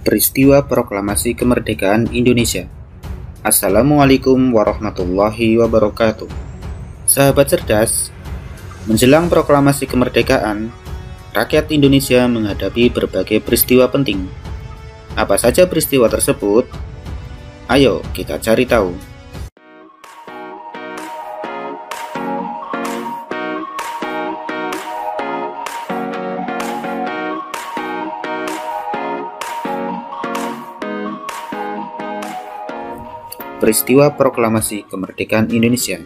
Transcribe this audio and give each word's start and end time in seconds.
Peristiwa 0.00 0.64
Proklamasi 0.64 1.36
Kemerdekaan 1.36 2.08
Indonesia 2.16 2.64
Assalamualaikum 3.44 4.56
warahmatullahi 4.56 5.60
wabarakatuh 5.60 6.24
Sahabat 7.04 7.52
cerdas, 7.52 8.08
menjelang 8.88 9.28
proklamasi 9.28 9.84
kemerdekaan, 9.84 10.72
rakyat 11.36 11.68
Indonesia 11.68 12.24
menghadapi 12.24 12.88
berbagai 12.88 13.44
peristiwa 13.44 13.92
penting. 13.92 14.24
Apa 15.20 15.36
saja 15.36 15.68
peristiwa 15.68 16.08
tersebut? 16.08 16.64
Ayo 17.68 18.00
kita 18.16 18.40
cari 18.40 18.64
tahu. 18.64 18.96
Peristiwa 33.60 34.16
Proklamasi 34.16 34.88
Kemerdekaan 34.88 35.52
Indonesia 35.52 36.00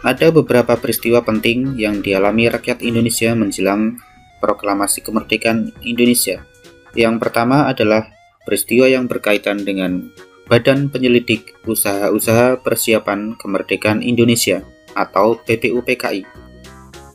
Ada 0.00 0.32
beberapa 0.32 0.72
peristiwa 0.80 1.20
penting 1.20 1.76
yang 1.76 2.00
dialami 2.00 2.48
rakyat 2.48 2.80
Indonesia 2.80 3.36
menjelang 3.36 4.00
Proklamasi 4.40 5.04
Kemerdekaan 5.04 5.68
Indonesia. 5.84 6.48
Yang 6.96 7.20
pertama 7.20 7.68
adalah 7.68 8.08
peristiwa 8.48 8.88
yang 8.88 9.04
berkaitan 9.04 9.68
dengan 9.68 10.08
Badan 10.48 10.88
Penyelidik 10.88 11.60
Usaha-Usaha 11.68 12.64
Persiapan 12.64 13.36
Kemerdekaan 13.36 14.00
Indonesia 14.00 14.64
atau 14.96 15.44
BPUPKI. 15.44 16.24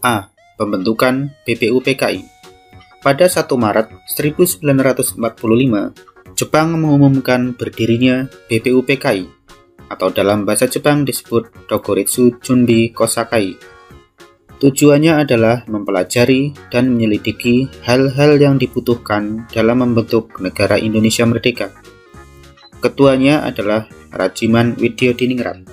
A. 0.05 0.29
Pembentukan 0.53 1.33
BPUPKI 1.49 2.21
Pada 3.01 3.25
1 3.25 3.41
Maret 3.57 3.89
1945, 4.05 6.16
Jepang 6.37 6.77
mengumumkan 6.77 7.57
berdirinya 7.57 8.29
BPUPKI 8.45 9.25
atau 9.89 10.13
dalam 10.13 10.45
bahasa 10.45 10.69
Jepang 10.69 11.01
disebut 11.01 11.49
Dokoritsu 11.65 12.37
Junbi 12.45 12.93
Kosakai. 12.93 13.57
Tujuannya 14.61 15.17
adalah 15.17 15.65
mempelajari 15.65 16.53
dan 16.69 16.93
menyelidiki 16.93 17.65
hal-hal 17.81 18.37
yang 18.37 18.61
dibutuhkan 18.61 19.49
dalam 19.49 19.81
membentuk 19.81 20.37
negara 20.37 20.77
Indonesia 20.77 21.25
merdeka. 21.25 21.73
Ketuanya 22.85 23.41
adalah 23.41 23.89
Rajiman 24.13 24.77
Widyodiningrat. 24.77 25.65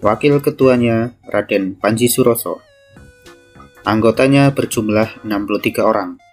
Wakil 0.00 0.40
ketuanya 0.40 1.12
Raden 1.28 1.76
Panji 1.76 2.08
Suroso. 2.08 2.64
Anggotanya 3.84 4.56
berjumlah 4.56 5.20
63 5.20 5.84
orang. 5.84 6.25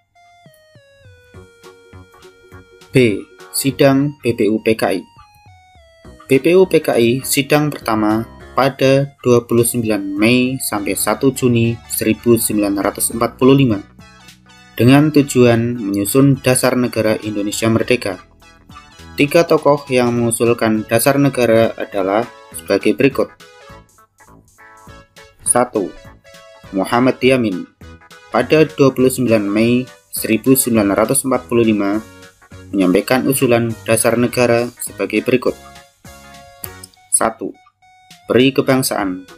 B. 2.94 3.26
Sidang 3.50 4.22
BPUPKI 4.22 5.02
BPUPKI 6.30 7.26
sidang 7.26 7.74
pertama 7.74 8.22
pada 8.54 9.18
29 9.26 9.82
Mei 9.98 10.62
sampai 10.62 10.94
1 10.94 11.18
Juni 11.34 11.74
1945 11.74 13.18
dengan 14.78 15.10
tujuan 15.10 15.74
menyusun 15.74 16.38
dasar 16.38 16.78
negara 16.78 17.18
Indonesia 17.26 17.66
Merdeka. 17.66 18.22
Tiga 19.18 19.50
tokoh 19.50 19.90
yang 19.90 20.14
mengusulkan 20.14 20.86
dasar 20.86 21.18
negara 21.18 21.74
adalah 21.74 22.30
sebagai 22.54 22.94
berikut. 22.94 23.34
1. 25.50 26.78
Muhammad 26.78 27.18
Yamin 27.18 27.66
pada 28.30 28.70
29 28.70 29.26
Mei 29.42 29.90
1945 30.14 32.13
menyampaikan 32.74 33.30
usulan 33.30 33.70
dasar 33.86 34.18
negara 34.18 34.66
sebagai 34.82 35.22
berikut. 35.22 35.54
1. 37.14 37.54
Peri 38.26 38.50
kebangsaan 38.50 39.30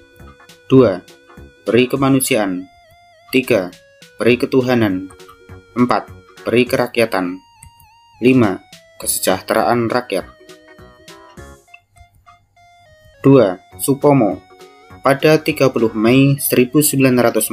2. 0.72 1.68
Peri 1.68 1.84
kemanusiaan 1.91 2.72
3. 3.35 3.75
Peri 4.16 4.34
ketuhanan 4.40 5.12
4. 5.75 6.47
Peri 6.47 6.63
kerakyatan 6.63 7.44
5. 8.23 9.03
Kesejahteraan 9.03 9.91
rakyat 9.91 10.31
2. 13.19 13.84
Supomo 13.84 14.40
pada 15.03 15.44
30 15.44 15.75
Mei 15.91 16.40
1945 16.40 17.52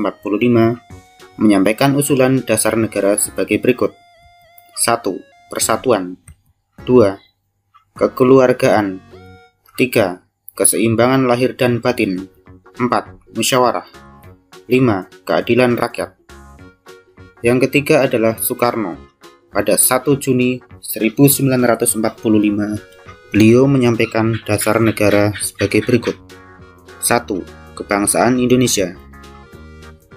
menyampaikan 1.42 1.98
usulan 1.98 2.38
dasar 2.46 2.78
negara 2.78 3.18
sebagai 3.18 3.58
berikut. 3.58 3.98
1 4.78 5.31
persatuan. 5.52 6.16
2. 6.88 7.20
Kekeluargaan. 7.92 9.04
3. 9.76 10.24
Keseimbangan 10.56 11.28
lahir 11.28 11.52
dan 11.52 11.84
batin. 11.84 12.32
4. 12.80 13.36
Musyawarah. 13.36 13.84
5. 14.64 15.12
Keadilan 15.28 15.76
rakyat. 15.76 16.16
Yang 17.44 17.68
ketiga 17.68 18.08
adalah 18.08 18.40
Soekarno. 18.40 18.96
Pada 19.52 19.76
1 19.76 20.16
Juni 20.16 20.64
1945, 20.80 22.80
beliau 23.28 23.68
menyampaikan 23.68 24.32
dasar 24.48 24.80
negara 24.80 25.36
sebagai 25.36 25.84
berikut. 25.84 26.16
1. 27.04 27.76
Kebangsaan 27.76 28.40
Indonesia 28.40 28.96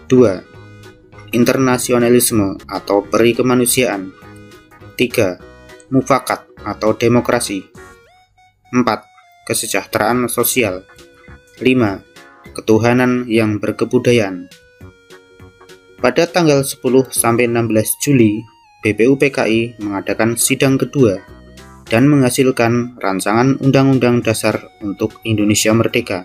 2. 0.07 1.35
Internasionalisme 1.35 2.55
atau 2.71 3.03
peri 3.03 3.35
kemanusiaan 3.35 4.15
3. 4.95 5.91
Mufakat 5.91 6.47
atau 6.63 6.95
demokrasi 6.95 7.67
4. 8.71 8.79
Kesejahteraan 9.43 10.31
sosial 10.31 10.87
5. 11.59 12.55
Ketuhanan 12.55 13.27
yang 13.27 13.59
berkebudayaan 13.59 14.47
Pada 15.99 16.23
tanggal 16.31 16.63
10 16.63 16.79
sampai 17.11 17.51
16 17.51 17.99
Juli, 17.99 18.39
BPUPKI 18.87 19.83
mengadakan 19.83 20.39
sidang 20.39 20.79
kedua 20.79 21.19
dan 21.91 22.07
menghasilkan 22.07 22.95
rancangan 22.95 23.59
Undang-Undang 23.59 24.23
Dasar 24.23 24.63
untuk 24.79 25.19
Indonesia 25.27 25.75
Merdeka. 25.75 26.23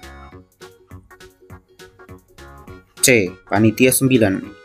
C. 3.03 3.35
Panitia 3.51 3.91
9 3.91 4.60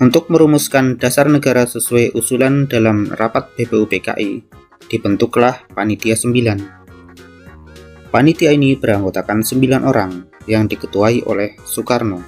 untuk 0.00 0.32
merumuskan 0.32 0.96
dasar 0.96 1.28
negara 1.28 1.68
sesuai 1.68 2.16
usulan 2.16 2.64
dalam 2.64 3.12
rapat 3.12 3.52
BPUPKI, 3.52 4.40
dibentuklah 4.88 5.60
Panitia 5.76 6.16
9. 6.16 8.08
Panitia 8.08 8.56
ini 8.56 8.80
beranggotakan 8.80 9.44
9 9.44 9.84
orang 9.84 10.24
yang 10.48 10.64
diketuai 10.64 11.28
oleh 11.28 11.52
Soekarno. 11.68 12.24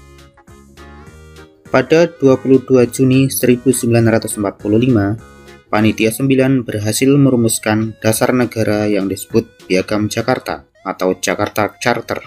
Pada 1.72 2.04
22 2.04 2.84
Juni 2.92 3.32
1945, 3.32 5.72
Panitia 5.72 6.12
9 6.12 6.68
berhasil 6.68 7.08
merumuskan 7.08 7.96
dasar 8.04 8.36
negara 8.36 8.84
yang 8.84 9.08
disebut 9.08 9.48
Piagam 9.64 10.12
Jakarta 10.12 10.68
atau 10.84 11.16
Jakarta 11.16 11.72
Charter 11.80 12.20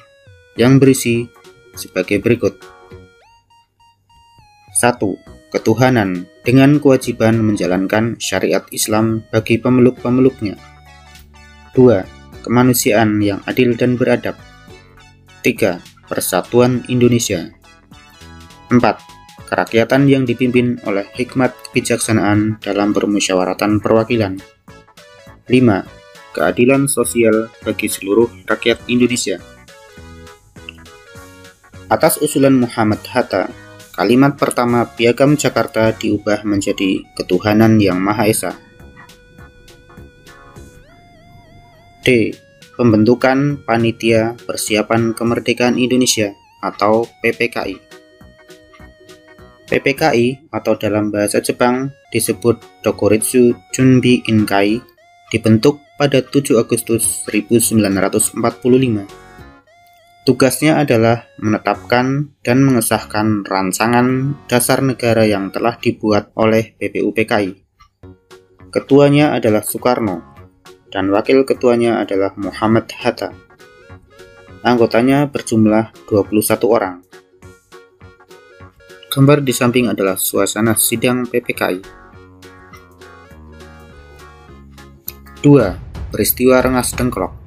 yang 0.57 0.81
berisi 0.81 1.29
sebagai 1.77 2.17
berikut. 2.17 2.57
1 4.73 5.34
ketuhanan 5.55 6.27
dengan 6.43 6.83
kewajiban 6.83 7.39
menjalankan 7.39 8.19
syariat 8.19 8.67
Islam 8.75 9.23
bagi 9.31 9.55
pemeluk-pemeluknya. 9.55 10.59
2. 11.71 12.43
Kemanusiaan 12.43 13.23
yang 13.23 13.39
adil 13.47 13.79
dan 13.79 13.95
beradab. 13.95 14.35
3. 15.47 15.79
Persatuan 16.11 16.83
Indonesia. 16.91 17.55
4. 18.67 18.83
Kerakyatan 19.47 20.11
yang 20.11 20.27
dipimpin 20.27 20.83
oleh 20.83 21.07
hikmat 21.15 21.55
kebijaksanaan 21.71 22.59
dalam 22.59 22.91
permusyawaratan 22.91 23.79
perwakilan. 23.79 24.35
5. 25.47 26.35
Keadilan 26.35 26.91
sosial 26.91 27.47
bagi 27.63 27.87
seluruh 27.87 28.27
rakyat 28.43 28.83
Indonesia. 28.91 29.39
Atas 31.87 32.19
usulan 32.19 32.57
Muhammad 32.59 32.99
Hatta, 33.07 33.47
Kalimat 33.95 34.35
pertama 34.35 34.83
Piagam 34.91 35.39
Jakarta 35.39 35.95
diubah 35.95 36.43
menjadi 36.43 36.99
Ketuhanan 37.15 37.79
Yang 37.79 37.99
Maha 38.03 38.27
Esa. 38.27 38.51
D. 42.03 42.35
Pembentukan 42.75 43.63
Panitia 43.63 44.35
Persiapan 44.43 45.15
Kemerdekaan 45.15 45.79
Indonesia 45.79 46.35
atau 46.59 47.07
PPKI. 47.23 47.79
PPKI 49.71 50.51
atau 50.51 50.75
dalam 50.75 51.07
bahasa 51.07 51.39
Jepang 51.39 51.87
disebut 52.11 52.59
Dokuritsu 52.83 53.55
Junbi 53.71 54.19
Inkai 54.27 54.83
dibentuk 55.31 55.79
pada 55.95 56.19
7 56.19 56.59
Agustus 56.59 57.23
1945 57.31 59.24
Tugasnya 60.25 60.81
adalah 60.81 61.29
menetapkan 61.37 62.33
dan 62.41 62.65
mengesahkan 62.65 63.45
rancangan 63.45 64.33
dasar 64.49 64.81
negara 64.81 65.21
yang 65.21 65.53
telah 65.53 65.77
dibuat 65.77 66.33
oleh 66.33 66.73
BPUPKI. 66.81 67.53
Ketuanya 68.73 69.37
adalah 69.37 69.61
Soekarno 69.61 70.25
dan 70.89 71.13
wakil 71.13 71.45
ketuanya 71.45 72.01
adalah 72.01 72.33
Muhammad 72.41 72.89
Hatta. 72.97 73.37
Anggotanya 74.65 75.29
berjumlah 75.29 75.93
21 76.09 76.73
orang. 76.73 77.05
Gambar 79.13 79.45
di 79.45 79.53
samping 79.53 79.93
adalah 79.93 80.17
suasana 80.17 80.73
sidang 80.73 81.29
PPKI. 81.29 81.85
2. 85.45 86.09
Peristiwa 86.09 86.65
Rengas 86.65 86.97
Dengklok 86.97 87.44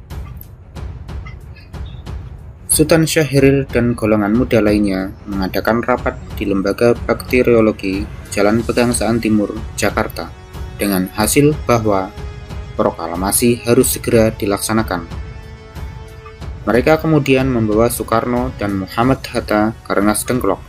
Sultan 2.79 3.11
Syahrir 3.11 3.67
dan 3.67 3.99
golongan 3.99 4.39
muda 4.39 4.63
lainnya 4.63 5.11
mengadakan 5.27 5.83
rapat 5.83 6.15
di 6.39 6.47
Lembaga 6.47 6.95
Bakteriologi 6.95 8.07
Jalan 8.31 8.63
Pegangsaan 8.63 9.19
Timur, 9.19 9.51
Jakarta 9.75 10.31
dengan 10.79 11.11
hasil 11.11 11.59
bahwa 11.67 12.15
proklamasi 12.79 13.67
harus 13.67 13.99
segera 13.99 14.31
dilaksanakan. 14.31 15.11
Mereka 16.71 17.03
kemudian 17.03 17.51
membawa 17.51 17.91
Soekarno 17.91 18.55
dan 18.63 18.79
Muhammad 18.79 19.27
Hatta 19.27 19.75
ke 19.83 19.91
Rengas 19.99 20.23
Dengklok. 20.23 20.63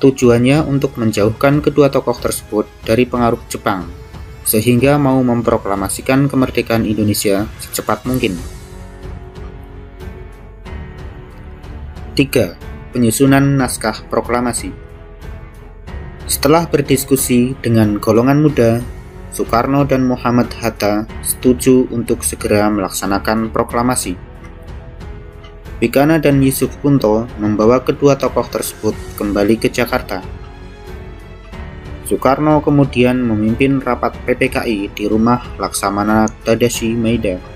Tujuannya 0.00 0.64
untuk 0.64 0.96
menjauhkan 0.96 1.60
kedua 1.60 1.92
tokoh 1.92 2.16
tersebut 2.16 2.64
dari 2.80 3.04
pengaruh 3.04 3.44
Jepang, 3.52 3.84
sehingga 4.48 4.96
mau 4.96 5.20
memproklamasikan 5.20 6.32
kemerdekaan 6.32 6.88
Indonesia 6.88 7.44
secepat 7.60 8.08
mungkin. 8.08 8.55
3. 12.16 12.96
Penyusunan 12.96 13.60
naskah 13.60 14.00
proklamasi 14.08 14.72
Setelah 16.24 16.64
berdiskusi 16.64 17.52
dengan 17.60 18.00
golongan 18.00 18.40
muda 18.40 18.80
Soekarno 19.36 19.84
dan 19.84 20.08
Muhammad 20.08 20.48
Hatta 20.56 21.04
setuju 21.20 21.84
untuk 21.92 22.24
segera 22.24 22.72
melaksanakan 22.72 23.52
proklamasi. 23.52 24.16
Bikana 25.76 26.16
dan 26.16 26.40
Yusuf 26.40 26.72
Kunto 26.80 27.28
membawa 27.36 27.84
kedua 27.84 28.16
tokoh 28.16 28.48
tersebut 28.48 28.96
kembali 29.20 29.60
ke 29.60 29.68
Jakarta. 29.68 30.24
Soekarno 32.08 32.64
kemudian 32.64 33.20
memimpin 33.20 33.76
rapat 33.84 34.16
PPKI 34.24 34.88
di 34.96 35.04
rumah 35.04 35.44
Laksamana 35.60 36.24
Tadashi 36.48 36.96
Maeda. 36.96 37.55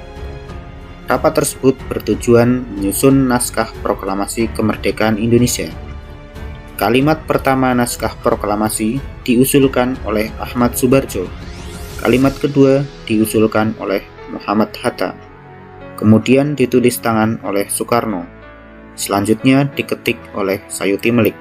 Rapat 1.11 1.43
tersebut 1.43 1.75
bertujuan 1.91 2.63
menyusun 2.79 3.27
naskah 3.27 3.75
proklamasi 3.83 4.47
kemerdekaan 4.55 5.19
Indonesia. 5.19 5.67
Kalimat 6.79 7.27
pertama 7.27 7.75
naskah 7.75 8.15
proklamasi 8.23 9.03
diusulkan 9.27 9.99
oleh 10.07 10.31
Ahmad 10.39 10.79
Subarjo 10.79 11.27
Kalimat 12.01 12.33
kedua 12.41 12.81
diusulkan 13.05 13.77
oleh 13.77 14.01
Muhammad 14.33 14.73
Hatta, 14.81 15.13
kemudian 16.01 16.57
ditulis 16.57 16.97
tangan 16.97 17.37
oleh 17.45 17.69
Soekarno, 17.69 18.25
selanjutnya 18.97 19.69
diketik 19.77 20.17
oleh 20.33 20.65
Sayuti 20.73 21.13
Melik. 21.13 21.37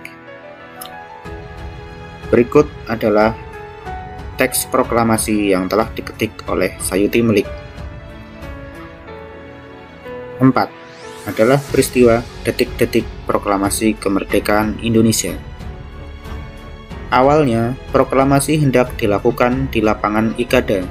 Berikut 2.27 2.67
adalah 2.91 3.31
teks 4.35 4.67
proklamasi 4.67 5.55
yang 5.55 5.71
telah 5.71 5.87
diketik 5.95 6.35
oleh 6.51 6.75
Sayuti 6.83 7.23
Melik. 7.23 7.47
4. 10.39 11.29
Adalah 11.29 11.59
peristiwa 11.59 12.23
detik-detik 12.47 13.05
proklamasi 13.27 13.93
kemerdekaan 13.99 14.79
Indonesia. 14.81 15.35
Awalnya, 17.09 17.75
proklamasi 17.89 18.61
hendak 18.61 18.95
dilakukan 18.95 19.67
di 19.69 19.81
lapangan 19.81 20.33
Ikada. 20.39 20.85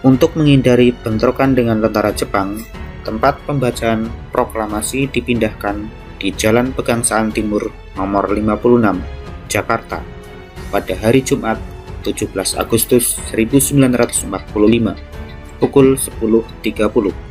Untuk 0.00 0.34
menghindari 0.38 0.96
bentrokan 0.96 1.52
dengan 1.52 1.84
tentara 1.84 2.14
Jepang, 2.16 2.62
tempat 3.04 3.36
pembacaan 3.44 4.08
proklamasi 4.32 5.10
dipindahkan 5.12 5.90
di 6.16 6.32
Jalan 6.32 6.72
Pegangsaan 6.72 7.34
Timur 7.34 7.68
nomor 7.98 8.30
56, 8.32 8.96
Jakarta, 9.50 10.00
pada 10.70 10.94
hari 10.96 11.20
Jumat 11.20 11.58
17 12.06 12.32
Agustus 12.56 13.18
1945, 13.34 14.96
pukul 15.60 15.98
10.30. 15.98 17.29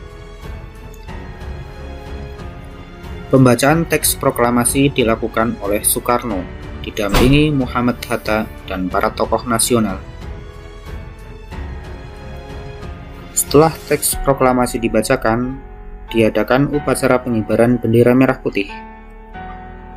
Pembacaan 3.29 3.85
teks 3.85 4.17
proklamasi 4.17 4.89
dilakukan 4.89 5.53
oleh 5.61 5.85
Soekarno 5.85 6.41
didampingi 6.81 7.53
Muhammad 7.53 8.01
Hatta 8.09 8.49
dan 8.65 8.89
para 8.89 9.13
tokoh 9.13 9.45
nasional. 9.45 10.01
Setelah 13.37 13.69
teks 13.85 14.17
proklamasi 14.25 14.81
dibacakan, 14.81 15.61
diadakan 16.09 16.73
upacara 16.73 17.21
pengibaran 17.21 17.77
bendera 17.77 18.17
merah 18.17 18.41
putih. 18.41 18.65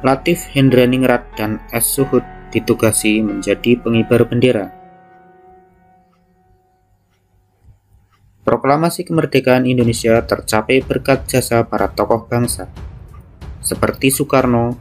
Latif 0.05 0.53
Hendraningrat 0.53 1.33
dan 1.33 1.57
S. 1.73 1.89
Suhud 1.89 2.21
ditugasi 2.53 3.25
menjadi 3.25 3.81
pengibar 3.81 4.29
bendera. 4.29 4.69
Proklamasi 8.45 9.09
kemerdekaan 9.09 9.65
Indonesia 9.65 10.21
tercapai 10.21 10.85
berkat 10.85 11.25
jasa 11.25 11.65
para 11.65 11.89
tokoh 11.89 12.29
bangsa, 12.29 12.69
seperti 13.73 14.13
Soekarno, 14.13 14.77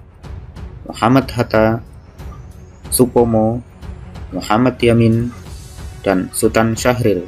Muhammad 0.92 1.32
Hatta, 1.32 1.80
Supomo, 2.92 3.64
Muhammad 4.36 4.76
Yamin, 4.84 5.32
dan 6.04 6.28
Sultan 6.36 6.76
Syahrir 6.76 7.24